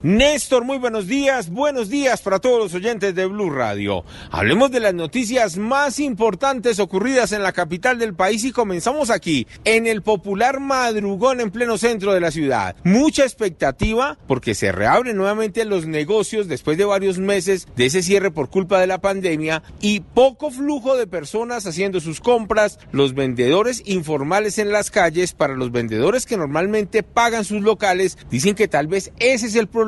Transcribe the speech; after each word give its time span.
Néstor, 0.00 0.62
muy 0.62 0.78
buenos 0.78 1.08
días, 1.08 1.50
buenos 1.50 1.88
días 1.88 2.22
para 2.22 2.38
todos 2.38 2.60
los 2.60 2.72
oyentes 2.72 3.16
de 3.16 3.26
Blue 3.26 3.50
Radio. 3.50 4.04
Hablemos 4.30 4.70
de 4.70 4.78
las 4.78 4.94
noticias 4.94 5.56
más 5.56 5.98
importantes 5.98 6.78
ocurridas 6.78 7.32
en 7.32 7.42
la 7.42 7.50
capital 7.50 7.98
del 7.98 8.14
país 8.14 8.44
y 8.44 8.52
comenzamos 8.52 9.10
aquí, 9.10 9.48
en 9.64 9.88
el 9.88 10.02
popular 10.02 10.60
madrugón 10.60 11.40
en 11.40 11.50
pleno 11.50 11.78
centro 11.78 12.14
de 12.14 12.20
la 12.20 12.30
ciudad. 12.30 12.76
Mucha 12.84 13.24
expectativa 13.24 14.16
porque 14.28 14.54
se 14.54 14.70
reabren 14.70 15.16
nuevamente 15.16 15.64
los 15.64 15.88
negocios 15.88 16.46
después 16.46 16.78
de 16.78 16.84
varios 16.84 17.18
meses 17.18 17.66
de 17.74 17.86
ese 17.86 18.04
cierre 18.04 18.30
por 18.30 18.50
culpa 18.50 18.78
de 18.78 18.86
la 18.86 19.00
pandemia 19.00 19.64
y 19.80 19.98
poco 19.98 20.52
flujo 20.52 20.96
de 20.96 21.08
personas 21.08 21.66
haciendo 21.66 21.98
sus 21.98 22.20
compras, 22.20 22.78
los 22.92 23.14
vendedores 23.14 23.82
informales 23.84 24.58
en 24.58 24.70
las 24.70 24.92
calles, 24.92 25.32
para 25.32 25.56
los 25.56 25.72
vendedores 25.72 26.24
que 26.24 26.36
normalmente 26.36 27.02
pagan 27.02 27.44
sus 27.44 27.62
locales, 27.62 28.16
dicen 28.30 28.54
que 28.54 28.68
tal 28.68 28.86
vez 28.86 29.10
ese 29.18 29.46
es 29.46 29.56
el 29.56 29.66
problema 29.66 29.87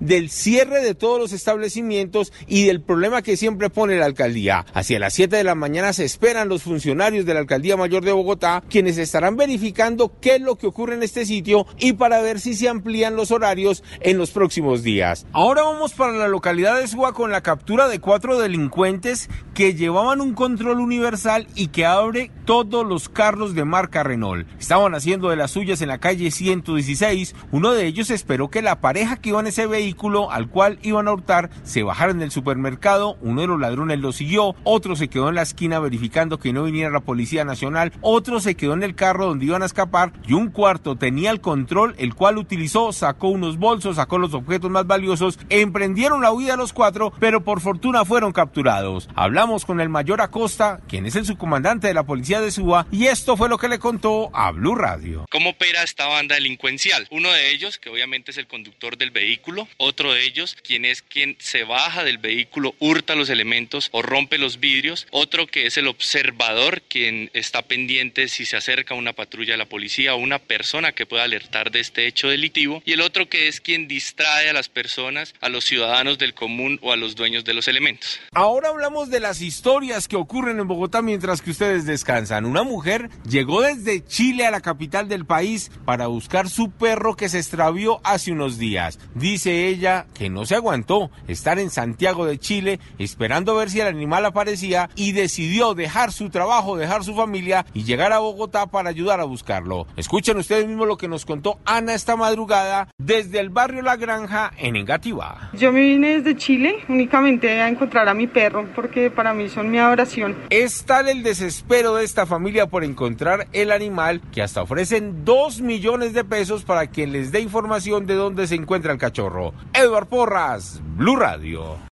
del 0.00 0.30
cierre 0.30 0.82
de 0.82 0.94
todos 0.94 1.18
los 1.18 1.32
establecimientos 1.32 2.32
y 2.46 2.66
del 2.66 2.80
problema 2.80 3.22
que 3.22 3.36
siempre 3.36 3.70
pone 3.70 3.96
la 3.96 4.06
alcaldía. 4.06 4.64
Hacia 4.74 4.98
las 4.98 5.14
7 5.14 5.36
de 5.36 5.44
la 5.44 5.54
mañana 5.54 5.92
se 5.92 6.04
esperan 6.04 6.48
los 6.48 6.62
funcionarios 6.62 7.26
de 7.26 7.34
la 7.34 7.40
Alcaldía 7.40 7.76
Mayor 7.76 8.04
de 8.04 8.12
Bogotá, 8.12 8.62
quienes 8.68 8.98
estarán 8.98 9.36
verificando 9.36 10.12
qué 10.20 10.36
es 10.36 10.40
lo 10.40 10.56
que 10.56 10.66
ocurre 10.66 10.94
en 10.94 11.02
este 11.02 11.26
sitio 11.26 11.66
y 11.78 11.94
para 11.94 12.20
ver 12.20 12.40
si 12.40 12.54
se 12.54 12.68
amplían 12.68 13.16
los 13.16 13.30
horarios 13.30 13.82
en 14.00 14.18
los 14.18 14.30
próximos 14.30 14.82
días. 14.82 15.26
Ahora 15.32 15.62
vamos 15.62 15.92
para 15.92 16.12
la 16.12 16.28
localidad 16.28 16.78
de 16.80 16.88
Suba 16.88 17.12
con 17.12 17.30
la 17.30 17.42
captura 17.42 17.88
de 17.88 18.00
cuatro 18.00 18.38
delincuentes 18.38 19.28
que 19.54 19.74
llevaban 19.74 20.20
un 20.20 20.34
control 20.34 20.80
universal 20.80 21.46
y 21.54 21.68
que 21.68 21.86
abre 21.86 22.30
todos 22.44 22.86
los 22.86 23.08
carros 23.08 23.54
de 23.54 23.64
marca 23.64 24.02
Renault. 24.02 24.46
Estaban 24.58 24.94
haciendo 24.94 25.28
de 25.28 25.36
las 25.36 25.50
suyas 25.50 25.82
en 25.82 25.88
la 25.88 25.98
calle 25.98 26.30
116. 26.30 27.34
Uno 27.52 27.72
de 27.72 27.86
ellos 27.86 28.10
esperó 28.10 28.48
que 28.48 28.62
la 28.62 28.80
pareja 28.80 29.16
que 29.16 29.30
iba 29.30 29.39
ese 29.46 29.66
vehículo 29.66 30.30
al 30.30 30.48
cual 30.48 30.78
iban 30.82 31.08
a 31.08 31.12
hurtar, 31.12 31.50
se 31.62 31.82
bajaron 31.82 32.18
del 32.18 32.30
supermercado, 32.30 33.16
uno 33.20 33.40
de 33.42 33.46
los 33.46 33.60
ladrones 33.60 34.00
lo 34.00 34.12
siguió, 34.12 34.54
otro 34.64 34.96
se 34.96 35.08
quedó 35.08 35.28
en 35.28 35.34
la 35.34 35.42
esquina 35.42 35.78
verificando 35.78 36.38
que 36.38 36.52
no 36.52 36.64
viniera 36.64 36.90
la 36.90 37.00
Policía 37.00 37.44
Nacional, 37.44 37.92
otro 38.00 38.40
se 38.40 38.54
quedó 38.54 38.74
en 38.74 38.82
el 38.82 38.94
carro 38.94 39.26
donde 39.26 39.46
iban 39.46 39.62
a 39.62 39.66
escapar 39.66 40.12
y 40.26 40.34
un 40.34 40.50
cuarto 40.50 40.96
tenía 40.96 41.30
el 41.30 41.40
control, 41.40 41.94
el 41.98 42.14
cual 42.14 42.38
utilizó, 42.38 42.92
sacó 42.92 43.28
unos 43.28 43.58
bolsos, 43.58 43.96
sacó 43.96 44.18
los 44.18 44.34
objetos 44.34 44.70
más 44.70 44.86
valiosos, 44.86 45.38
emprendieron 45.48 46.22
la 46.22 46.32
huida 46.32 46.56
los 46.56 46.72
cuatro, 46.72 47.12
pero 47.18 47.42
por 47.42 47.60
fortuna 47.60 48.04
fueron 48.04 48.32
capturados. 48.32 49.08
Hablamos 49.14 49.64
con 49.64 49.80
el 49.80 49.88
mayor 49.88 50.20
Acosta, 50.20 50.80
quien 50.88 51.06
es 51.06 51.16
el 51.16 51.24
subcomandante 51.24 51.86
de 51.86 51.94
la 51.94 52.04
Policía 52.04 52.40
de 52.40 52.50
Suba, 52.50 52.86
y 52.90 53.06
esto 53.06 53.36
fue 53.36 53.48
lo 53.48 53.58
que 53.58 53.68
le 53.68 53.78
contó 53.78 54.30
a 54.34 54.50
Blue 54.52 54.74
Radio. 54.74 55.26
¿Cómo 55.30 55.50
opera 55.50 55.82
esta 55.82 56.06
banda 56.06 56.34
delincuencial? 56.34 57.06
Uno 57.10 57.30
de 57.30 57.50
ellos, 57.52 57.78
que 57.78 57.90
obviamente 57.90 58.30
es 58.30 58.38
el 58.38 58.46
conductor 58.46 58.96
del 58.96 59.10
vehículo, 59.10 59.29
otro 59.76 60.12
de 60.12 60.24
ellos, 60.24 60.56
quien 60.62 60.84
es 60.84 61.02
quien 61.02 61.36
se 61.38 61.64
baja 61.64 62.04
del 62.04 62.18
vehículo, 62.18 62.74
hurta 62.78 63.14
los 63.14 63.30
elementos 63.30 63.88
o 63.92 64.02
rompe 64.02 64.38
los 64.38 64.58
vidrios, 64.58 65.06
otro 65.10 65.46
que 65.46 65.66
es 65.66 65.76
el 65.76 65.86
observador, 65.86 66.82
quien 66.82 67.30
está 67.34 67.62
pendiente 67.62 68.28
si 68.28 68.44
se 68.44 68.56
acerca 68.56 68.94
una 68.94 69.12
patrulla 69.12 69.52
de 69.52 69.58
la 69.58 69.68
policía 69.68 70.14
o 70.14 70.18
una 70.18 70.38
persona 70.38 70.92
que 70.92 71.06
pueda 71.06 71.24
alertar 71.24 71.70
de 71.70 71.80
este 71.80 72.06
hecho 72.06 72.28
delictivo, 72.28 72.82
y 72.84 72.92
el 72.92 73.00
otro 73.00 73.28
que 73.28 73.48
es 73.48 73.60
quien 73.60 73.88
distrae 73.88 74.48
a 74.48 74.52
las 74.52 74.68
personas, 74.68 75.34
a 75.40 75.48
los 75.48 75.64
ciudadanos 75.64 76.18
del 76.18 76.34
común 76.34 76.78
o 76.82 76.92
a 76.92 76.96
los 76.96 77.14
dueños 77.14 77.44
de 77.44 77.54
los 77.54 77.68
elementos. 77.68 78.20
Ahora 78.32 78.70
hablamos 78.70 79.10
de 79.10 79.20
las 79.20 79.40
historias 79.42 80.08
que 80.08 80.16
ocurren 80.16 80.58
en 80.58 80.68
Bogotá 80.68 81.02
mientras 81.02 81.42
que 81.42 81.50
ustedes 81.50 81.86
descansan. 81.86 82.44
Una 82.46 82.62
mujer 82.62 83.10
llegó 83.28 83.62
desde 83.62 84.04
Chile 84.04 84.46
a 84.46 84.50
la 84.50 84.60
capital 84.60 85.08
del 85.08 85.26
país 85.26 85.70
para 85.84 86.06
buscar 86.06 86.48
su 86.48 86.70
perro 86.70 87.16
que 87.16 87.28
se 87.28 87.38
extravió 87.38 88.00
hace 88.04 88.32
unos 88.32 88.58
días. 88.58 88.98
Dice 89.20 89.66
ella 89.66 90.06
que 90.14 90.30
no 90.30 90.46
se 90.46 90.54
aguantó 90.54 91.10
estar 91.28 91.58
en 91.58 91.68
Santiago 91.68 92.24
de 92.24 92.38
Chile 92.38 92.80
esperando 92.98 93.54
ver 93.54 93.68
si 93.68 93.78
el 93.78 93.86
animal 93.86 94.24
aparecía 94.24 94.88
y 94.94 95.12
decidió 95.12 95.74
dejar 95.74 96.10
su 96.10 96.30
trabajo, 96.30 96.78
dejar 96.78 97.04
su 97.04 97.14
familia 97.14 97.66
y 97.74 97.84
llegar 97.84 98.14
a 98.14 98.20
Bogotá 98.20 98.68
para 98.68 98.88
ayudar 98.88 99.20
a 99.20 99.24
buscarlo. 99.24 99.86
Escuchen 99.98 100.38
ustedes 100.38 100.66
mismos 100.66 100.88
lo 100.88 100.96
que 100.96 101.06
nos 101.06 101.26
contó 101.26 101.58
Ana 101.66 101.92
esta 101.92 102.16
madrugada 102.16 102.88
desde 102.96 103.40
el 103.40 103.50
barrio 103.50 103.82
La 103.82 103.96
Granja 103.96 104.52
en 104.56 104.76
Engativá. 104.76 105.50
Yo 105.52 105.70
me 105.70 105.80
vine 105.82 106.22
desde 106.22 106.38
Chile 106.38 106.76
únicamente 106.88 107.60
a 107.60 107.68
encontrar 107.68 108.08
a 108.08 108.14
mi 108.14 108.26
perro 108.26 108.70
porque 108.74 109.10
para 109.10 109.34
mí 109.34 109.50
son 109.50 109.70
mi 109.70 109.76
adoración. 109.76 110.34
Es 110.48 110.84
tal 110.84 111.10
el 111.10 111.22
desespero 111.22 111.94
de 111.94 112.06
esta 112.06 112.24
familia 112.24 112.68
por 112.68 112.84
encontrar 112.84 113.48
el 113.52 113.70
animal 113.70 114.22
que 114.32 114.40
hasta 114.40 114.62
ofrecen 114.62 115.26
dos 115.26 115.60
millones 115.60 116.14
de 116.14 116.24
pesos 116.24 116.64
para 116.64 116.86
quien 116.86 117.12
les 117.12 117.32
dé 117.32 117.40
información 117.40 118.06
de 118.06 118.14
dónde 118.14 118.46
se 118.46 118.54
encuentra 118.54 118.94
el 118.94 118.98
cachorro. 119.10 119.52
Edward 119.74 120.06
Porras, 120.06 120.80
Blue 120.96 121.16
Radio. 121.16 121.89